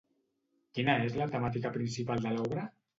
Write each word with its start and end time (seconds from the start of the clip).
Quina 0.79 0.95
és 1.11 1.19
la 1.21 1.29
temàtica 1.37 1.75
principal 1.79 2.29
de 2.29 2.37
l'obra? 2.37 2.71